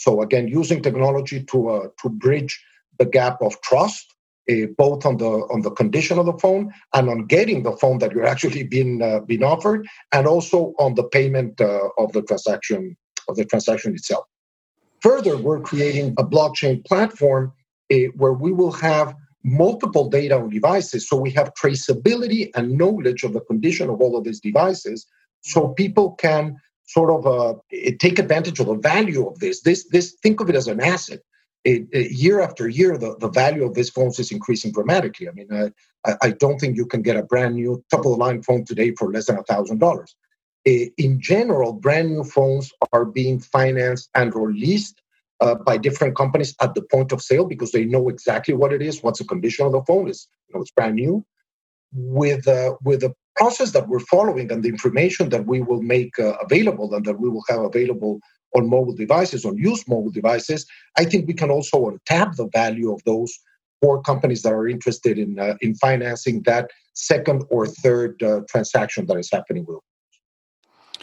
So 0.04 0.22
again, 0.22 0.48
using 0.48 0.80
technology 0.80 1.38
to 1.50 1.58
uh, 1.68 1.86
to 2.00 2.08
bridge 2.08 2.52
the 2.98 3.04
gap 3.04 3.36
of 3.42 3.52
trust, 3.60 4.06
uh, 4.50 4.66
both 4.82 5.04
on 5.04 5.18
the 5.22 5.32
on 5.54 5.60
the 5.66 5.74
condition 5.80 6.16
of 6.18 6.26
the 6.30 6.38
phone 6.44 6.72
and 6.96 7.04
on 7.12 7.26
getting 7.26 7.64
the 7.64 7.76
phone 7.80 7.98
that 7.98 8.12
you're 8.12 8.30
actually 8.34 8.64
being 8.74 9.02
uh, 9.02 9.20
being 9.30 9.44
offered, 9.54 9.86
and 10.14 10.26
also 10.26 10.58
on 10.84 10.94
the 10.94 11.06
payment 11.16 11.60
uh, 11.60 12.02
of 12.02 12.12
the 12.12 12.22
transaction 12.22 12.96
of 13.28 13.36
the 13.36 13.44
transaction 13.44 13.90
itself. 13.98 14.24
Further, 15.08 15.34
we're 15.36 15.60
creating 15.70 16.08
a 16.22 16.24
blockchain 16.34 16.76
platform 16.90 17.52
uh, 17.92 17.96
where 18.20 18.36
we 18.44 18.52
will 18.52 18.72
have 18.72 19.14
multiple 19.44 20.08
data 20.08 20.34
on 20.40 20.48
devices, 20.48 21.00
so 21.08 21.14
we 21.26 21.30
have 21.38 21.52
traceability 21.62 22.42
and 22.56 22.64
knowledge 22.80 23.22
of 23.26 23.32
the 23.36 23.44
condition 23.50 23.86
of 23.90 24.00
all 24.02 24.16
of 24.16 24.24
these 24.24 24.40
devices, 24.40 25.06
so 25.52 25.68
people 25.82 26.12
can 26.26 26.56
sort 26.90 27.10
of 27.10 27.26
uh, 27.26 27.54
take 27.98 28.18
advantage 28.18 28.58
of 28.58 28.66
the 28.66 28.74
value 28.74 29.28
of 29.28 29.38
this. 29.38 29.60
This, 29.62 29.86
this, 29.88 30.16
think 30.22 30.40
of 30.40 30.50
it 30.50 30.56
as 30.56 30.66
an 30.66 30.80
asset. 30.80 31.20
It, 31.62 31.86
it, 31.92 32.10
year 32.10 32.40
after 32.40 32.68
year, 32.68 32.98
the, 32.98 33.16
the 33.18 33.28
value 33.28 33.64
of 33.64 33.74
these 33.74 33.90
phones 33.90 34.18
is 34.18 34.32
increasing 34.32 34.72
dramatically. 34.72 35.28
I 35.28 35.32
mean, 35.32 35.48
I, 36.06 36.14
I 36.20 36.30
don't 36.30 36.58
think 36.58 36.76
you 36.76 36.86
can 36.86 37.02
get 37.02 37.16
a 37.16 37.22
brand 37.22 37.54
new 37.54 37.84
top 37.90 38.00
of 38.00 38.12
the 38.12 38.16
line 38.24 38.42
phone 38.42 38.64
today 38.64 38.92
for 38.98 39.12
less 39.12 39.26
than 39.26 39.38
a 39.38 39.44
thousand 39.44 39.78
dollars. 39.78 40.16
In 40.64 41.20
general, 41.20 41.72
brand 41.72 42.10
new 42.10 42.24
phones 42.24 42.72
are 42.92 43.04
being 43.04 43.38
financed 43.38 44.10
and 44.14 44.34
or 44.34 44.52
leased 44.52 45.00
uh, 45.40 45.54
by 45.54 45.76
different 45.78 46.16
companies 46.16 46.54
at 46.60 46.74
the 46.74 46.82
point 46.82 47.12
of 47.12 47.22
sale 47.22 47.44
because 47.44 47.72
they 47.72 47.84
know 47.84 48.08
exactly 48.08 48.54
what 48.54 48.72
it 48.72 48.82
is, 48.82 49.02
what's 49.02 49.20
the 49.20 49.24
condition 49.24 49.64
of 49.64 49.72
the 49.72 49.82
phone 49.82 50.08
is. 50.08 50.28
You 50.48 50.56
know, 50.56 50.62
it's 50.62 50.70
brand 50.72 50.96
new. 50.96 51.24
With 51.92 52.46
uh, 52.46 52.76
with 52.84 53.02
a 53.02 53.12
process 53.40 53.70
that 53.72 53.88
we're 53.88 54.06
following 54.14 54.52
and 54.52 54.62
the 54.62 54.68
information 54.68 55.30
that 55.30 55.46
we 55.46 55.58
will 55.68 55.82
make 55.96 56.12
uh, 56.18 56.34
available 56.46 56.94
and 56.94 57.04
that 57.06 57.18
we 57.18 57.28
will 57.30 57.44
have 57.48 57.62
available 57.62 58.20
on 58.56 58.68
mobile 58.68 58.94
devices, 58.94 59.44
on 59.44 59.56
used 59.56 59.88
mobile 59.88 60.10
devices, 60.10 60.66
I 60.98 61.04
think 61.04 61.26
we 61.26 61.34
can 61.34 61.50
also 61.50 61.98
tap 62.04 62.36
the 62.36 62.48
value 62.52 62.92
of 62.92 63.00
those 63.04 63.32
for 63.80 64.02
companies 64.02 64.42
that 64.42 64.52
are 64.52 64.68
interested 64.68 65.18
in 65.18 65.38
uh, 65.38 65.54
in 65.62 65.74
financing 65.86 66.42
that 66.50 66.64
second 66.94 67.38
or 67.54 67.66
third 67.66 68.22
uh, 68.22 68.40
transaction 68.52 69.06
that 69.06 69.16
is 69.16 69.30
happening 69.36 69.64
with 69.66 69.78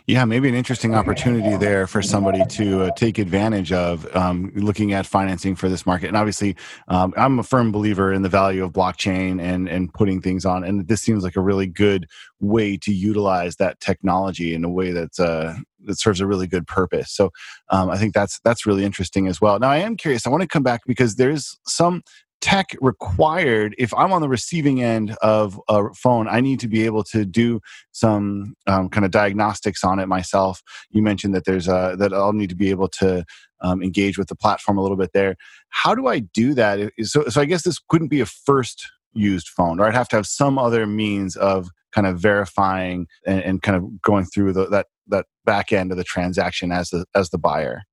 yeah, 0.07 0.23
maybe 0.23 0.47
an 0.47 0.55
interesting 0.55 0.95
opportunity 0.95 1.57
there 1.57 1.85
for 1.85 2.01
somebody 2.01 2.45
to 2.45 2.83
uh, 2.83 2.91
take 2.95 3.17
advantage 3.17 3.73
of 3.73 4.07
um, 4.15 4.53
looking 4.55 4.93
at 4.93 5.05
financing 5.05 5.53
for 5.53 5.67
this 5.67 5.85
market. 5.85 6.07
And 6.07 6.15
obviously, 6.15 6.55
um, 6.87 7.13
I'm 7.17 7.39
a 7.39 7.43
firm 7.43 7.73
believer 7.73 8.13
in 8.13 8.21
the 8.21 8.29
value 8.29 8.63
of 8.63 8.71
blockchain 8.71 9.41
and 9.41 9.67
and 9.67 9.93
putting 9.93 10.21
things 10.21 10.45
on. 10.45 10.63
And 10.63 10.87
this 10.87 11.01
seems 11.01 11.25
like 11.25 11.35
a 11.35 11.41
really 11.41 11.67
good 11.67 12.07
way 12.39 12.77
to 12.77 12.93
utilize 12.93 13.57
that 13.57 13.81
technology 13.81 14.53
in 14.53 14.63
a 14.63 14.69
way 14.69 14.91
that's 14.91 15.19
uh, 15.19 15.55
that 15.81 15.99
serves 15.99 16.21
a 16.21 16.27
really 16.27 16.47
good 16.47 16.65
purpose. 16.67 17.11
So 17.11 17.31
um, 17.69 17.89
I 17.89 17.97
think 17.97 18.13
that's 18.13 18.39
that's 18.45 18.65
really 18.65 18.85
interesting 18.85 19.27
as 19.27 19.41
well. 19.41 19.59
Now 19.59 19.71
I 19.71 19.77
am 19.77 19.97
curious. 19.97 20.25
I 20.25 20.29
want 20.29 20.41
to 20.41 20.47
come 20.47 20.63
back 20.63 20.81
because 20.87 21.15
there's 21.15 21.59
some 21.65 22.01
tech 22.41 22.75
required 22.81 23.73
if 23.77 23.93
i'm 23.95 24.11
on 24.11 24.21
the 24.21 24.29
receiving 24.29 24.81
end 24.81 25.15
of 25.21 25.59
a 25.69 25.93
phone 25.93 26.27
i 26.27 26.39
need 26.39 26.59
to 26.59 26.67
be 26.67 26.85
able 26.85 27.03
to 27.03 27.25
do 27.25 27.59
some 27.91 28.53
um, 28.67 28.89
kind 28.89 29.05
of 29.05 29.11
diagnostics 29.11 29.83
on 29.83 29.99
it 29.99 30.07
myself. 30.07 30.61
You 30.91 31.01
mentioned 31.01 31.33
that 31.33 31.45
there's 31.45 31.67
a 31.67 31.95
that 31.97 32.13
i'll 32.13 32.33
need 32.33 32.49
to 32.49 32.55
be 32.55 32.69
able 32.69 32.87
to 32.89 33.25
um, 33.61 33.81
engage 33.81 34.17
with 34.17 34.27
the 34.27 34.35
platform 34.35 34.77
a 34.77 34.81
little 34.81 34.97
bit 34.97 35.11
there. 35.13 35.35
How 35.69 35.95
do 35.95 36.07
i 36.07 36.19
do 36.19 36.53
that? 36.53 36.91
So, 37.01 37.25
so 37.27 37.41
i 37.41 37.45
guess 37.45 37.63
this 37.63 37.79
couldn't 37.89 38.09
be 38.09 38.21
a 38.21 38.25
first 38.25 38.89
used 39.13 39.49
phone 39.49 39.79
or 39.79 39.85
i'd 39.85 39.95
have 39.95 40.09
to 40.09 40.15
have 40.15 40.27
some 40.27 40.59
other 40.59 40.85
means 40.85 41.35
of 41.37 41.69
kind 41.91 42.05
of 42.05 42.19
verifying 42.19 43.07
and, 43.25 43.41
and 43.41 43.61
kind 43.63 43.75
of 43.75 44.01
going 44.01 44.25
through 44.25 44.53
the, 44.53 44.67
that 44.67 44.87
that 45.07 45.25
back 45.45 45.71
end 45.71 45.91
of 45.91 45.97
the 45.97 46.03
transaction 46.03 46.71
as 46.71 46.89
the 46.89 47.05
as 47.15 47.29
the 47.31 47.37
buyer 47.39 47.83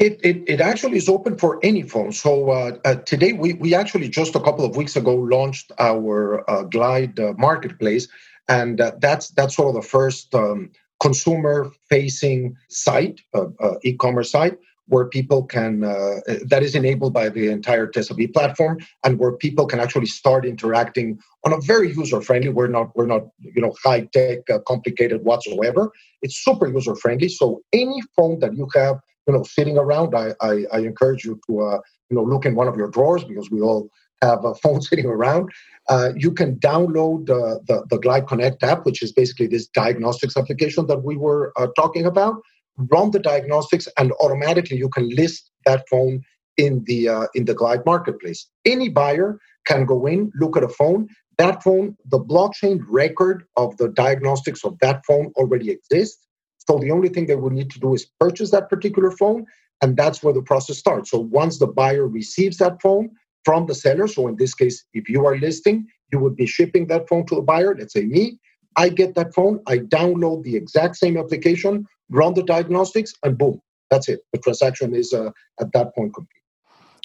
it, 0.00 0.18
it, 0.24 0.42
it, 0.48 0.60
actually 0.62 0.96
is 0.96 1.10
open 1.10 1.36
for 1.36 1.60
any 1.62 1.82
phone. 1.82 2.10
So 2.12 2.50
uh, 2.50 2.78
uh, 2.86 2.94
today, 2.96 3.34
we, 3.34 3.52
we 3.52 3.74
actually 3.74 4.08
just 4.08 4.34
a 4.34 4.40
couple 4.40 4.64
of 4.64 4.74
weeks 4.74 4.96
ago 4.96 5.14
launched 5.14 5.72
our 5.78 6.50
uh, 6.50 6.62
Glide 6.62 7.20
uh, 7.20 7.34
marketplace, 7.36 8.08
and 8.48 8.80
uh, 8.80 8.92
that's 8.98 9.28
that's 9.30 9.54
sort 9.54 9.68
of 9.68 9.82
the 9.82 9.86
first 9.86 10.34
um, 10.34 10.70
consumer-facing 11.00 12.56
site, 12.68 13.20
uh, 13.34 13.46
e-commerce 13.84 14.30
site, 14.30 14.58
where 14.86 15.04
people 15.04 15.44
can 15.44 15.80
that 15.80 16.60
is 16.62 16.74
enabled 16.74 17.12
by 17.12 17.28
the 17.28 17.48
entire 17.48 17.86
Tesabee 17.86 18.26
platform, 18.26 18.78
and 19.04 19.18
where 19.18 19.32
people 19.32 19.66
can 19.66 19.80
actually 19.80 20.06
start 20.06 20.46
interacting 20.46 21.18
on 21.44 21.52
a 21.52 21.60
very 21.60 21.92
user-friendly. 21.92 22.48
We're 22.48 22.68
not 22.68 22.96
we're 22.96 23.06
not 23.06 23.26
you 23.38 23.60
know 23.60 23.74
high-tech, 23.84 24.38
complicated 24.66 25.24
whatsoever. 25.24 25.92
It's 26.22 26.42
super 26.42 26.66
user-friendly. 26.66 27.28
So 27.28 27.60
any 27.74 28.00
phone 28.16 28.38
that 28.38 28.56
you 28.56 28.66
have 28.74 29.00
you 29.30 29.36
know 29.36 29.44
sitting 29.44 29.78
around, 29.78 30.14
I 30.14 30.34
I, 30.40 30.64
I 30.72 30.78
encourage 30.80 31.24
you 31.24 31.40
to 31.46 31.60
uh, 31.60 31.78
you 32.08 32.16
know 32.16 32.24
look 32.24 32.44
in 32.44 32.56
one 32.56 32.66
of 32.66 32.76
your 32.76 32.90
drawers 32.90 33.22
because 33.22 33.50
we 33.50 33.60
all 33.60 33.88
have 34.22 34.44
a 34.52 34.54
phone 34.56 34.82
sitting 34.82 35.06
around. 35.06 35.50
Uh, 35.88 36.10
you 36.16 36.32
can 36.32 36.56
download 36.56 37.30
uh, 37.30 37.58
the 37.68 37.86
the 37.90 37.98
Glide 37.98 38.26
Connect 38.26 38.62
app, 38.62 38.84
which 38.84 39.02
is 39.02 39.12
basically 39.12 39.46
this 39.46 39.68
diagnostics 39.68 40.36
application 40.36 40.86
that 40.88 41.04
we 41.04 41.16
were 41.16 41.52
uh, 41.56 41.68
talking 41.76 42.06
about. 42.06 42.36
Run 42.76 43.10
the 43.12 43.20
diagnostics, 43.20 43.86
and 43.98 44.12
automatically 44.20 44.78
you 44.78 44.88
can 44.88 45.08
list 45.10 45.50
that 45.66 45.84
phone 45.88 46.22
in 46.56 46.82
the 46.86 47.08
uh, 47.08 47.26
in 47.34 47.44
the 47.44 47.54
Glide 47.54 47.84
marketplace. 47.86 48.48
Any 48.64 48.88
buyer 48.88 49.38
can 49.66 49.84
go 49.84 50.06
in, 50.06 50.32
look 50.34 50.56
at 50.56 50.64
a 50.64 50.68
phone. 50.68 51.08
That 51.38 51.62
phone, 51.62 51.96
the 52.04 52.18
blockchain 52.18 52.80
record 52.88 53.44
of 53.56 53.76
the 53.76 53.88
diagnostics 53.88 54.64
of 54.64 54.78
that 54.80 55.06
phone 55.06 55.32
already 55.36 55.70
exists. 55.70 56.26
So 56.70 56.78
the 56.78 56.92
only 56.92 57.08
thing 57.08 57.26
they 57.26 57.34
would 57.34 57.52
need 57.52 57.68
to 57.72 57.80
do 57.80 57.94
is 57.94 58.06
purchase 58.20 58.52
that 58.52 58.70
particular 58.70 59.10
phone, 59.10 59.44
and 59.82 59.96
that's 59.96 60.22
where 60.22 60.32
the 60.32 60.42
process 60.42 60.78
starts. 60.78 61.10
So 61.10 61.18
once 61.18 61.58
the 61.58 61.66
buyer 61.66 62.06
receives 62.06 62.58
that 62.58 62.80
phone 62.80 63.10
from 63.44 63.66
the 63.66 63.74
seller, 63.74 64.06
so 64.06 64.28
in 64.28 64.36
this 64.36 64.54
case, 64.54 64.84
if 64.94 65.08
you 65.08 65.26
are 65.26 65.36
listing, 65.36 65.88
you 66.12 66.20
would 66.20 66.36
be 66.36 66.46
shipping 66.46 66.86
that 66.86 67.08
phone 67.08 67.26
to 67.26 67.34
the 67.34 67.42
buyer. 67.42 67.74
Let's 67.76 67.92
say 67.94 68.04
me, 68.04 68.38
I 68.76 68.88
get 68.88 69.16
that 69.16 69.34
phone, 69.34 69.58
I 69.66 69.78
download 69.78 70.44
the 70.44 70.54
exact 70.54 70.94
same 70.94 71.16
application, 71.16 71.86
run 72.08 72.34
the 72.34 72.44
diagnostics, 72.44 73.14
and 73.24 73.36
boom, 73.36 73.60
that's 73.90 74.08
it. 74.08 74.20
The 74.32 74.38
transaction 74.38 74.94
is 74.94 75.12
uh, 75.12 75.30
at 75.60 75.72
that 75.72 75.92
point 75.96 76.14
complete. 76.14 76.39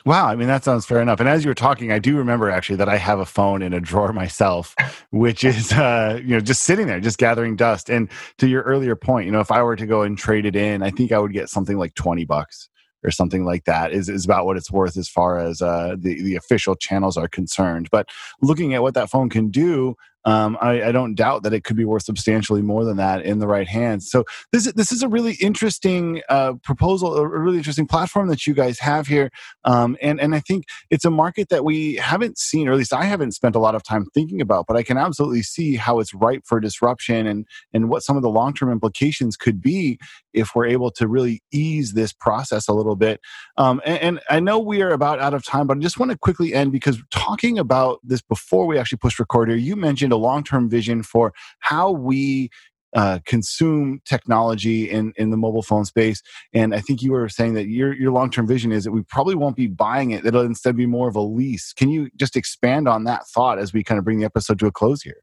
Wow, 0.05 0.27
I 0.27 0.35
mean 0.35 0.47
that 0.47 0.63
sounds 0.63 0.85
fair 0.85 1.01
enough. 1.01 1.19
And 1.19 1.27
as 1.27 1.43
you 1.43 1.49
were 1.49 1.55
talking, 1.55 1.91
I 1.91 1.97
do 1.97 2.15
remember 2.15 2.49
actually 2.49 2.75
that 2.75 2.87
I 2.89 2.97
have 2.97 3.17
a 3.19 3.25
phone 3.25 3.63
in 3.63 3.73
a 3.73 3.79
drawer 3.79 4.13
myself, 4.13 4.75
which 5.11 5.43
is 5.43 5.71
uh, 5.73 6.19
you 6.23 6.29
know 6.35 6.39
just 6.39 6.63
sitting 6.63 6.87
there, 6.87 6.99
just 6.99 7.17
gathering 7.17 7.55
dust. 7.55 7.89
And 7.89 8.09
to 8.37 8.47
your 8.47 8.61
earlier 8.63 8.95
point, 8.95 9.25
you 9.25 9.31
know, 9.31 9.39
if 9.39 9.51
I 9.51 9.63
were 9.63 9.75
to 9.75 9.85
go 9.85 10.03
and 10.03 10.17
trade 10.17 10.45
it 10.45 10.55
in, 10.55 10.83
I 10.83 10.91
think 10.91 11.11
I 11.11 11.17
would 11.19 11.33
get 11.33 11.49
something 11.49 11.77
like 11.77 11.95
twenty 11.95 12.23
bucks 12.25 12.69
or 13.03 13.11
something 13.11 13.45
like 13.45 13.65
that 13.65 13.91
is, 13.93 14.09
is 14.09 14.25
about 14.25 14.45
what 14.47 14.57
it's 14.57 14.71
worth 14.71 14.97
as 14.97 15.07
far 15.07 15.37
as 15.37 15.61
uh, 15.61 15.95
the, 15.95 16.19
the 16.23 16.35
official 16.35 16.75
channels 16.75 17.17
are 17.17 17.27
concerned. 17.27 17.87
But 17.91 18.09
looking 18.41 18.73
at 18.73 18.81
what 18.81 18.95
that 18.95 19.11
phone 19.11 19.29
can 19.29 19.49
do, 19.51 19.95
um, 20.25 20.57
I, 20.59 20.85
I, 20.85 20.91
don't 20.91 21.13
doubt 21.13 21.43
that 21.43 21.53
it 21.53 21.63
could 21.63 21.77
be 21.77 21.85
worth 21.85 22.03
substantially 22.03 22.63
more 22.63 22.83
than 22.83 22.97
that 22.97 23.23
in 23.23 23.37
the 23.39 23.47
right 23.47 23.67
hands. 23.67 24.09
So 24.09 24.25
this 24.51 24.71
this 24.73 24.91
is 24.91 25.03
a 25.03 25.07
really 25.07 25.33
interesting 25.33 26.21
uh, 26.29 26.53
proposal, 26.63 27.15
a 27.15 27.27
really 27.27 27.57
interesting 27.57 27.85
platform 27.85 28.27
that 28.29 28.47
you 28.47 28.55
guys 28.55 28.79
have 28.79 29.05
here, 29.05 29.29
um, 29.65 29.95
and 30.01 30.19
and 30.19 30.33
I 30.33 30.39
think 30.39 30.65
it's 30.89 31.05
a 31.05 31.11
market 31.11 31.49
that 31.49 31.63
we 31.63 31.95
haven't 31.95 32.39
seen, 32.39 32.67
or 32.67 32.71
at 32.71 32.77
least 32.77 32.93
I 32.93 33.03
haven't 33.03 33.33
spent 33.33 33.55
a 33.55 33.59
lot 33.59 33.75
of 33.75 33.83
time 33.83 34.05
thinking 34.13 34.41
about. 34.41 34.65
But 34.67 34.77
I 34.77 34.83
can 34.83 34.97
absolutely 34.97 35.43
see 35.43 35.75
how 35.75 35.99
it's 35.99 36.13
ripe 36.13 36.41
for 36.45 36.59
disruption 36.59 37.27
and 37.27 37.45
and 37.73 37.89
what 37.89 38.03
some 38.03 38.17
of 38.17 38.23
the 38.23 38.29
long 38.29 38.53
term 38.53 38.71
implications 38.71 39.37
could 39.37 39.61
be 39.61 39.99
if 40.33 40.55
we're 40.55 40.65
able 40.65 40.91
to 40.91 41.07
really 41.07 41.41
ease 41.51 41.93
this 41.93 42.13
process 42.13 42.67
a 42.67 42.73
little 42.73 42.95
bit. 42.95 43.21
Um, 43.57 43.81
and, 43.85 43.99
and 44.01 44.19
I 44.29 44.39
know 44.39 44.59
we 44.59 44.81
are 44.81 44.91
about 44.91 45.19
out 45.19 45.33
of 45.33 45.45
time, 45.45 45.67
but 45.67 45.77
I 45.77 45.79
just 45.79 45.97
want 45.97 46.11
to 46.11 46.17
quickly 46.17 46.53
end 46.53 46.71
because 46.71 47.01
talking 47.09 47.57
about 47.57 47.99
this 48.03 48.21
before 48.21 48.65
we 48.67 48.77
actually 48.77 48.97
push 48.97 49.17
record 49.17 49.49
here, 49.49 49.57
you 49.57 49.75
mentioned 49.75 50.13
a 50.15 50.17
long 50.17 50.43
term 50.43 50.69
vision 50.69 51.03
for 51.03 51.33
how 51.59 51.91
we 51.91 52.49
uh, 52.95 53.19
consume 53.25 53.99
technology 54.05 54.89
in, 54.89 55.11
in 55.17 55.29
the 55.29 55.35
mobile 55.35 55.61
phone 55.61 55.83
space. 55.83 56.21
And 56.53 56.73
I 56.73 56.79
think 56.79 57.01
you 57.01 57.11
were 57.11 57.27
saying 57.27 57.53
that 57.55 57.67
your, 57.67 57.93
your 57.93 58.11
long 58.11 58.31
term 58.31 58.47
vision 58.47 58.71
is 58.71 58.85
that 58.85 58.91
we 58.91 59.03
probably 59.03 59.35
won't 59.35 59.57
be 59.57 59.67
buying 59.67 60.11
it, 60.11 60.25
it'll 60.25 60.45
instead 60.45 60.77
be 60.77 60.85
more 60.85 61.09
of 61.09 61.15
a 61.15 61.21
lease. 61.21 61.73
Can 61.73 61.89
you 61.89 62.09
just 62.15 62.37
expand 62.37 62.87
on 62.87 63.03
that 63.03 63.27
thought 63.27 63.59
as 63.59 63.73
we 63.73 63.83
kind 63.83 63.99
of 63.99 64.05
bring 64.05 64.19
the 64.19 64.25
episode 64.25 64.59
to 64.59 64.67
a 64.67 64.71
close 64.71 65.01
here? 65.01 65.21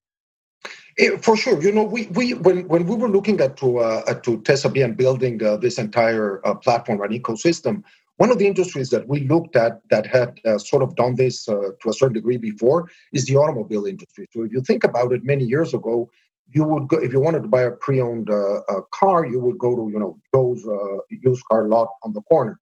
Eh, 0.98 1.16
for 1.22 1.36
sure, 1.36 1.60
you 1.62 1.72
know, 1.72 1.82
we, 1.82 2.06
we 2.08 2.34
when 2.34 2.68
when 2.68 2.86
we 2.86 2.94
were 2.94 3.08
looking 3.08 3.40
at 3.40 3.56
to 3.56 3.78
uh, 3.78 4.14
to 4.20 4.42
Tesabee 4.42 4.82
and 4.82 4.96
building 4.96 5.42
uh, 5.42 5.56
this 5.56 5.78
entire 5.78 6.46
uh, 6.46 6.54
platform 6.54 7.00
and 7.00 7.10
ecosystem, 7.12 7.82
one 8.16 8.30
of 8.30 8.38
the 8.38 8.46
industries 8.46 8.90
that 8.90 9.08
we 9.08 9.26
looked 9.26 9.56
at 9.56 9.80
that 9.90 10.06
had 10.06 10.38
uh, 10.44 10.58
sort 10.58 10.82
of 10.82 10.94
done 10.96 11.14
this 11.14 11.48
uh, 11.48 11.70
to 11.80 11.88
a 11.88 11.92
certain 11.92 12.14
degree 12.14 12.36
before 12.36 12.88
is 13.12 13.26
the 13.26 13.36
automobile 13.36 13.86
industry. 13.86 14.28
So 14.32 14.42
if 14.42 14.52
you 14.52 14.60
think 14.60 14.84
about 14.84 15.12
it, 15.12 15.24
many 15.24 15.44
years 15.44 15.72
ago, 15.74 16.10
you 16.54 16.64
would 16.64 16.88
go 16.88 16.98
if 16.98 17.12
you 17.12 17.20
wanted 17.20 17.42
to 17.42 17.48
buy 17.48 17.62
a 17.62 17.70
pre-owned 17.70 18.28
uh, 18.28 18.60
car, 18.92 19.24
you 19.24 19.40
would 19.40 19.58
go 19.58 19.74
to 19.74 19.90
you 19.90 19.98
know 19.98 20.18
Joe's 20.34 20.66
uh, 20.66 20.98
used 21.08 21.42
car 21.50 21.68
lot 21.68 21.88
on 22.02 22.12
the 22.12 22.20
corner. 22.22 22.58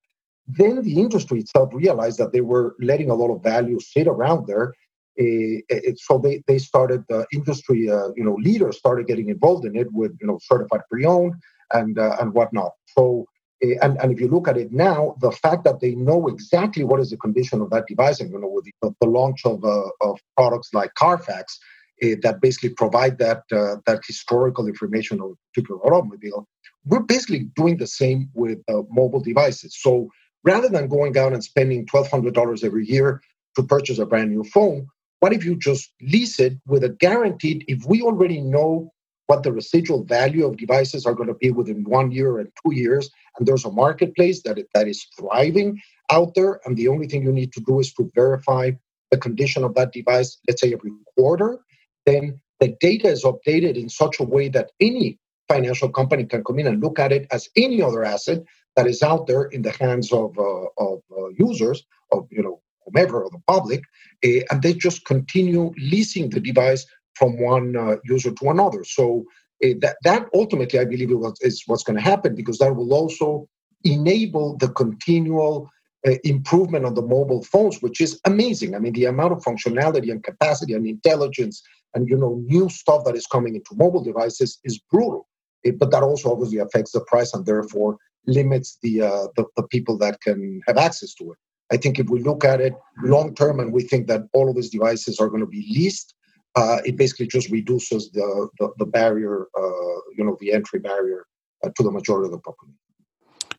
Then 0.47 0.83
the 0.83 1.01
industry 1.01 1.41
itself 1.41 1.71
realized 1.73 2.19
that 2.19 2.33
they 2.33 2.41
were 2.41 2.77
letting 2.81 3.11
a 3.11 3.15
lot 3.15 3.35
of 3.35 3.43
value 3.43 3.81
sit 3.81 4.07
around 4.07 4.47
there. 4.47 4.75
Uh, 5.21 5.95
so 5.97 6.19
they, 6.19 6.43
they 6.47 6.59
started 6.59 7.05
the 7.09 7.27
industry 7.33 7.91
uh, 7.91 8.11
you 8.15 8.25
know 8.25 8.35
leaders 8.35 8.79
started 8.79 9.09
getting 9.09 9.29
involved 9.29 9.65
in 9.65 9.75
it 9.77 9.93
with 9.93 10.13
you 10.21 10.27
know 10.29 10.39
certified 10.41 10.83
pre-owned 10.89 11.35
and 11.73 11.99
and 11.99 12.33
whatnot. 12.33 12.73
So 12.87 13.27
Eh, 13.30 13.30
and, 13.63 13.99
and 14.01 14.13
if 14.13 14.21
you 14.21 14.29
look 14.29 14.49
at 14.49 14.57
it 14.57 14.73
now, 14.73 15.17
the 15.21 15.33
fact 15.33 15.65
that 15.65 15.81
they 15.81 15.95
know 15.95 16.29
exactly 16.29 16.85
what 16.85 17.01
is 17.01 17.11
the 17.11 17.17
condition 17.17 17.61
of 17.61 17.71
that 17.71 17.87
device, 17.87 18.21
and 18.21 18.31
you 18.31 18.39
know, 18.39 18.49
with 18.49 18.67
the, 18.83 18.95
the 19.01 19.07
launch 19.07 19.45
of, 19.45 19.65
uh, 19.65 19.91
of 20.01 20.19
products 20.37 20.71
like 20.73 20.95
Carfax 20.95 21.59
uh, 22.03 22.17
that 22.23 22.41
basically 22.41 22.71
provide 22.71 23.19
that 23.19 23.43
uh, 23.53 23.77
that 23.87 24.01
historical 24.07 24.67
information 24.67 25.21
of 25.21 25.31
a 25.33 25.35
particular 25.53 25.81
automobile, 25.87 26.47
we're 26.85 27.01
basically 27.01 27.51
doing 27.55 27.77
the 27.77 27.87
same 27.87 28.31
with 28.35 28.59
uh, 28.69 28.83
mobile 28.91 29.21
devices. 29.21 29.77
So 29.79 30.09
rather 30.43 30.69
than 30.69 30.89
going 30.89 31.19
out 31.19 31.33
and 31.33 31.45
spending 31.45 31.87
twelve 31.87 32.11
hundred 32.11 32.35
dollars 32.35 32.65
every 32.65 32.87
year 32.87 33.21
to 33.57 33.63
purchase 33.63 33.99
a 33.99 34.07
brand 34.07 34.31
new 34.31 34.45
phone, 34.45 34.87
what 35.21 35.33
if 35.33 35.45
you 35.45 35.55
just 35.57 35.93
lease 36.01 36.41
it 36.41 36.55
with 36.67 36.83
a 36.85 36.89
guaranteed? 36.89 37.65
If 37.69 37.85
we 37.85 38.01
already 38.01 38.41
know 38.41 38.93
what 39.31 39.45
the 39.45 39.53
residual 39.53 40.03
value 40.03 40.45
of 40.45 40.57
devices 40.57 41.07
are 41.07 41.15
going 41.15 41.29
to 41.29 41.41
be 41.45 41.53
within 41.53 41.85
one 41.85 42.11
year 42.11 42.41
and 42.41 42.49
two 42.61 42.75
years. 42.75 43.09
And 43.39 43.47
there's 43.47 43.65
a 43.65 43.71
marketplace 43.71 44.43
that, 44.43 44.59
that 44.75 44.89
is 44.89 45.07
thriving 45.17 45.81
out 46.11 46.35
there. 46.35 46.61
And 46.65 46.77
the 46.77 46.89
only 46.89 47.07
thing 47.07 47.23
you 47.23 47.31
need 47.31 47.53
to 47.53 47.61
do 47.61 47.79
is 47.79 47.93
to 47.95 48.11
verify 48.13 48.73
the 49.13 49.19
condition 49.19 49.63
of 49.63 49.77
that 49.77 49.93
device, 49.93 50.37
let's 50.49 50.61
say 50.61 50.73
every 50.73 50.91
quarter. 51.17 51.61
Then 52.07 52.41
the 52.59 52.75
data 52.81 53.07
is 53.07 53.23
updated 53.23 53.77
in 53.77 53.89
such 53.89 54.19
a 54.19 54.25
way 54.25 54.49
that 54.49 54.73
any 54.81 55.21
financial 55.49 55.91
company 55.91 56.25
can 56.25 56.43
come 56.43 56.59
in 56.59 56.67
and 56.67 56.83
look 56.83 56.99
at 56.99 57.13
it 57.13 57.29
as 57.31 57.49
any 57.57 57.81
other 57.81 58.03
asset 58.03 58.43
that 58.75 58.89
is 58.89 59.01
out 59.01 59.29
there 59.29 59.45
in 59.45 59.63
the 59.63 59.77
hands 59.83 60.13
of, 60.13 60.37
uh, 60.39 60.67
of 60.87 61.03
uh, 61.17 61.29
users, 61.39 61.85
of 62.11 62.27
you 62.33 62.43
know 62.43 62.61
whomever, 62.85 63.23
or 63.23 63.31
the 63.31 63.43
public, 63.47 63.83
uh, 64.25 64.43
and 64.51 64.63
they 64.63 64.75
just 64.75 65.05
continue 65.05 65.73
leasing 65.77 66.31
the 66.31 66.41
device 66.41 66.85
from 67.15 67.41
one 67.41 67.77
uh, 67.77 67.97
user 68.05 68.33
to 68.33 68.51
another. 68.51 68.85
So 68.85 69.25
uh, 69.65 69.69
that, 69.81 69.97
that 70.05 70.27
ultimately, 70.35 70.79
I 70.79 70.85
believe, 70.85 71.11
is 71.41 71.63
what's 71.67 71.83
going 71.83 71.97
to 71.97 72.03
happen 72.03 72.35
because 72.35 72.59
that 72.59 72.75
will 72.75 72.93
also 72.93 73.49
enable 73.85 74.57
the 74.59 74.69
continual 74.69 75.71
uh, 76.07 76.13
improvement 76.25 76.87
on 76.87 76.95
the 76.95 77.03
mobile 77.03 77.45
phones, 77.45 77.83
which 77.83 78.01
is 78.01 78.21
amazing. 78.25 78.75
I 78.75 78.79
mean, 78.79 78.95
the 78.95 79.05
amount 79.07 79.33
of 79.33 79.43
functionality 79.43 80.11
and 80.11 80.23
capacity 80.23 80.73
and 80.73 80.87
intelligence 80.87 81.63
and 81.95 82.09
you 82.09 82.17
know 82.17 82.43
new 82.47 82.69
stuff 82.69 83.05
that 83.05 83.17
is 83.17 83.27
coming 83.27 83.55
into 83.55 83.75
mobile 83.75 84.03
devices 84.03 84.59
is 84.65 84.79
brutal. 84.91 85.29
It, 85.63 85.79
but 85.79 85.91
that 85.91 86.03
also 86.03 86.33
obviously 86.33 86.59
affects 86.59 86.93
the 86.93 87.01
price 87.03 87.35
and 87.35 87.45
therefore 87.45 87.99
limits 88.27 88.79
the, 88.83 89.03
uh, 89.03 89.27
the 89.37 89.45
the 89.57 89.65
people 89.65 89.99
that 89.99 90.21
can 90.23 90.61
have 90.67 90.79
access 90.79 91.15
to 91.15 91.33
it. 91.33 91.39
I 91.73 91.77
think 91.77 91.99
if 91.99 92.09
we 92.09 92.23
look 92.23 92.45
at 92.45 92.61
it 92.61 92.75
long 93.03 93.35
term 93.35 93.61
and 93.61 93.73
we 93.73 93.83
think 93.83 94.07
that 94.09 94.23
all 94.33 94.49
of 94.49 94.57
these 94.57 94.71
devices 94.71 95.21
are 95.21 95.29
going 95.29 95.41
to 95.41 95.47
be 95.47 95.67
leased, 95.75 96.15
uh, 96.57 96.79
it 96.85 96.97
basically 96.97 97.27
just 97.27 97.51
reduces 97.51 98.11
the 98.11 98.49
the, 98.59 98.71
the 98.79 98.87
barrier, 98.87 99.47
uh, 99.57 100.01
you 100.17 100.25
know, 100.25 100.37
the 100.41 100.53
entry 100.53 100.79
barrier 100.81 101.27
uh, 101.65 101.71
to 101.77 101.83
the 101.83 101.91
majority 101.91 102.27
of 102.27 102.33
the 102.33 102.39
population. 102.39 102.77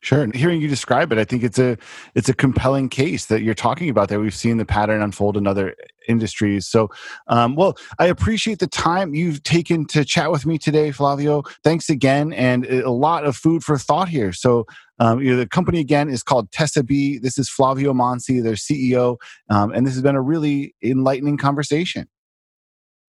Sure. 0.02 0.20
And 0.20 0.34
hearing 0.34 0.60
you 0.60 0.66
describe 0.66 1.12
it, 1.12 1.18
I 1.18 1.22
think 1.22 1.44
it's 1.44 1.60
a 1.60 1.78
it's 2.16 2.28
a 2.28 2.34
compelling 2.34 2.88
case 2.88 3.26
that 3.26 3.42
you're 3.42 3.54
talking 3.54 3.88
about 3.88 4.08
there. 4.08 4.18
We've 4.18 4.34
seen 4.34 4.56
the 4.56 4.64
pattern 4.64 5.00
unfold 5.00 5.36
in 5.36 5.46
other 5.46 5.76
industries. 6.08 6.66
So, 6.66 6.90
um, 7.28 7.54
well, 7.54 7.76
I 8.00 8.06
appreciate 8.06 8.58
the 8.58 8.66
time 8.66 9.14
you've 9.14 9.44
taken 9.44 9.86
to 9.86 10.04
chat 10.04 10.32
with 10.32 10.44
me 10.44 10.58
today, 10.58 10.90
Flavio. 10.90 11.44
Thanks 11.62 11.88
again, 11.88 12.32
and 12.32 12.66
a 12.66 12.90
lot 12.90 13.24
of 13.24 13.36
food 13.36 13.62
for 13.62 13.78
thought 13.78 14.08
here. 14.08 14.32
So, 14.32 14.66
um, 14.98 15.22
you 15.22 15.30
know, 15.30 15.36
the 15.36 15.46
company 15.46 15.78
again 15.78 16.08
is 16.08 16.24
called 16.24 16.50
Tessa 16.50 16.82
B. 16.82 17.18
This 17.18 17.38
is 17.38 17.48
Flavio 17.48 17.92
Mansi, 17.92 18.42
their 18.42 18.54
CEO, 18.54 19.18
um, 19.50 19.70
and 19.70 19.86
this 19.86 19.94
has 19.94 20.02
been 20.02 20.16
a 20.16 20.20
really 20.20 20.74
enlightening 20.82 21.36
conversation. 21.36 22.08